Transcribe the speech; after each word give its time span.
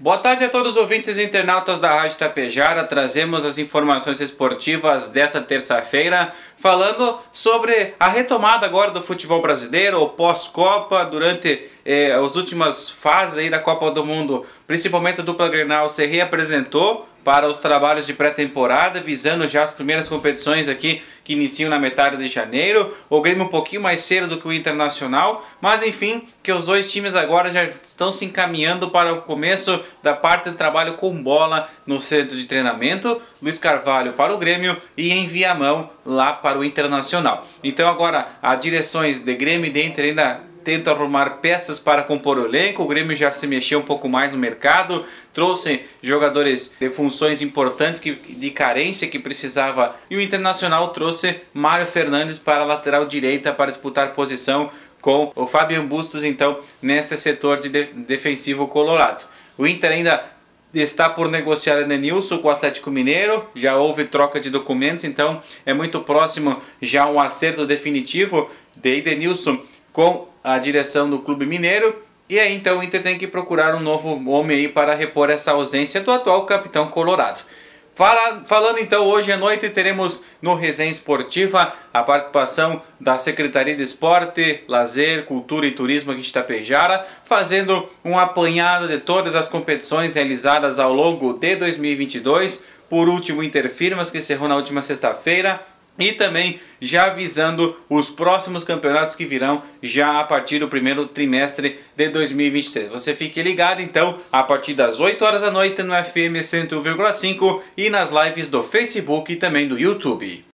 Boa 0.00 0.18
tarde 0.18 0.44
a 0.44 0.48
todos 0.48 0.76
os 0.76 0.80
ouvintes 0.80 1.18
e 1.18 1.24
internautas 1.24 1.80
da 1.80 1.88
Rádio 1.88 2.18
Tapejara. 2.18 2.84
Trazemos 2.84 3.44
as 3.44 3.58
informações 3.58 4.20
esportivas 4.20 5.08
dessa 5.08 5.40
terça-feira, 5.40 6.32
falando 6.56 7.18
sobre 7.32 7.94
a 7.98 8.08
retomada 8.08 8.64
agora 8.64 8.92
do 8.92 9.02
futebol 9.02 9.42
brasileiro, 9.42 10.00
o 10.00 10.10
pós-Copa, 10.10 11.04
durante 11.04 11.68
eh, 11.88 12.12
as 12.12 12.36
últimas 12.36 12.90
fases 12.90 13.38
aí 13.38 13.48
da 13.48 13.58
Copa 13.58 13.90
do 13.90 14.04
Mundo, 14.04 14.44
principalmente 14.66 15.22
a 15.22 15.24
dupla 15.24 15.48
Grenal 15.48 15.88
se 15.88 16.04
reapresentou 16.04 17.08
para 17.24 17.48
os 17.48 17.60
trabalhos 17.60 18.06
de 18.06 18.12
pré-temporada, 18.12 19.00
visando 19.00 19.48
já 19.48 19.62
as 19.62 19.72
primeiras 19.72 20.08
competições 20.08 20.68
aqui 20.68 21.02
que 21.24 21.32
iniciam 21.32 21.68
na 21.68 21.78
metade 21.78 22.16
de 22.16 22.28
janeiro. 22.28 22.94
O 23.08 23.20
Grêmio 23.20 23.44
um 23.44 23.48
pouquinho 23.48 23.82
mais 23.82 24.00
cedo 24.00 24.26
do 24.26 24.40
que 24.40 24.48
o 24.48 24.52
Internacional, 24.52 25.46
mas 25.60 25.82
enfim, 25.82 26.28
que 26.42 26.52
os 26.52 26.66
dois 26.66 26.90
times 26.90 27.14
agora 27.14 27.50
já 27.50 27.64
estão 27.64 28.12
se 28.12 28.24
encaminhando 28.24 28.90
para 28.90 29.12
o 29.12 29.22
começo 29.22 29.82
da 30.02 30.14
parte 30.14 30.50
de 30.50 30.56
trabalho 30.56 30.94
com 30.94 31.22
bola 31.22 31.68
no 31.86 32.00
centro 32.00 32.36
de 32.36 32.46
treinamento. 32.46 33.20
Luiz 33.42 33.58
Carvalho 33.58 34.12
para 34.12 34.34
o 34.34 34.38
Grêmio 34.38 34.76
e 34.96 35.10
em 35.10 35.26
Viamão 35.26 35.90
lá 36.04 36.32
para 36.32 36.58
o 36.58 36.64
Internacional. 36.64 37.46
Então 37.62 37.88
agora 37.88 38.28
as 38.42 38.60
direções 38.60 39.20
de 39.20 39.34
Grêmio 39.34 39.66
e 39.66 39.70
de 39.70 39.84
Inter 39.84 40.06
ainda 40.06 40.47
tenta 40.68 40.90
arrumar 40.90 41.38
peças 41.40 41.80
para 41.80 42.02
compor 42.02 42.38
o 42.38 42.44
elenco. 42.44 42.82
O 42.82 42.86
Grêmio 42.86 43.16
já 43.16 43.32
se 43.32 43.46
mexeu 43.46 43.78
um 43.78 43.82
pouco 43.82 44.06
mais 44.06 44.30
no 44.30 44.36
mercado, 44.36 45.02
trouxe 45.32 45.80
jogadores 46.02 46.74
de 46.78 46.90
funções 46.90 47.40
importantes 47.40 48.02
que, 48.02 48.12
de 48.12 48.50
carência 48.50 49.08
que 49.08 49.18
precisava. 49.18 49.96
E 50.10 50.16
o 50.16 50.20
Internacional 50.20 50.88
trouxe 50.88 51.36
Mário 51.54 51.86
Fernandes 51.86 52.38
para 52.38 52.60
a 52.60 52.66
lateral 52.66 53.06
direita 53.06 53.50
para 53.50 53.70
disputar 53.70 54.12
posição 54.12 54.70
com 55.00 55.32
o 55.34 55.46
Fabian 55.46 55.86
Bustos, 55.86 56.22
então, 56.22 56.60
nesse 56.82 57.16
setor 57.16 57.60
de, 57.60 57.70
de 57.70 57.84
defensivo 57.84 58.68
colorado. 58.68 59.24
O 59.56 59.66
Inter 59.66 59.92
ainda 59.92 60.22
está 60.74 61.08
por 61.08 61.30
negociar 61.30 61.80
Edenilson 61.80 62.40
com 62.40 62.48
o 62.48 62.50
Atlético 62.50 62.90
Mineiro, 62.90 63.48
já 63.54 63.78
houve 63.78 64.04
troca 64.04 64.38
de 64.38 64.50
documentos, 64.50 65.02
então 65.04 65.40
é 65.64 65.72
muito 65.72 66.00
próximo 66.00 66.60
já 66.82 67.08
um 67.08 67.18
acerto 67.18 67.66
definitivo 67.66 68.50
de 68.76 68.98
Edenilson 68.98 69.58
com 69.98 70.28
a 70.44 70.56
direção 70.58 71.10
do 71.10 71.18
Clube 71.18 71.44
Mineiro. 71.44 71.92
E 72.28 72.38
aí 72.38 72.54
então 72.54 72.78
o 72.78 72.84
Inter 72.84 73.02
tem 73.02 73.18
que 73.18 73.26
procurar 73.26 73.74
um 73.74 73.80
novo 73.80 74.30
homem 74.30 74.56
aí 74.56 74.68
para 74.68 74.94
repor 74.94 75.28
essa 75.28 75.50
ausência 75.50 76.00
do 76.00 76.12
atual 76.12 76.46
capitão 76.46 76.86
colorado. 76.86 77.42
Fala, 77.96 78.44
falando 78.46 78.78
então, 78.78 79.04
hoje 79.04 79.32
à 79.32 79.36
noite 79.36 79.68
teremos 79.70 80.22
no 80.40 80.54
Resenha 80.54 80.88
Esportiva 80.88 81.72
a 81.92 82.00
participação 82.04 82.80
da 83.00 83.18
Secretaria 83.18 83.74
de 83.74 83.82
Esporte, 83.82 84.62
Lazer, 84.68 85.24
Cultura 85.24 85.66
e 85.66 85.72
Turismo 85.72 86.12
aqui 86.12 86.20
de 86.20 86.28
Itapejara, 86.28 87.04
fazendo 87.24 87.88
um 88.04 88.16
apanhado 88.16 88.86
de 88.86 88.98
todas 88.98 89.34
as 89.34 89.48
competições 89.48 90.14
realizadas 90.14 90.78
ao 90.78 90.92
longo 90.92 91.32
de 91.32 91.56
2022. 91.56 92.64
Por 92.88 93.08
último, 93.08 93.42
Interfirmas, 93.42 94.12
que 94.12 94.18
encerrou 94.18 94.48
na 94.48 94.54
última 94.54 94.80
sexta-feira, 94.80 95.60
e 95.98 96.12
também 96.12 96.60
já 96.80 97.08
visando 97.08 97.76
os 97.88 98.08
próximos 98.08 98.64
campeonatos 98.64 99.16
que 99.16 99.24
virão 99.24 99.62
já 99.82 100.20
a 100.20 100.24
partir 100.24 100.60
do 100.60 100.68
primeiro 100.68 101.06
trimestre 101.06 101.80
de 101.96 102.08
2023. 102.08 102.90
Você 102.92 103.14
fique 103.14 103.42
ligado 103.42 103.82
então 103.82 104.18
a 104.30 104.42
partir 104.42 104.74
das 104.74 105.00
8 105.00 105.24
horas 105.24 105.40
da 105.40 105.50
noite 105.50 105.82
no 105.82 105.94
FM 105.94 106.38
101,5 106.40 107.62
e 107.76 107.90
nas 107.90 108.10
lives 108.10 108.48
do 108.48 108.62
Facebook 108.62 109.32
e 109.32 109.36
também 109.36 109.66
do 109.66 109.78
YouTube. 109.78 110.44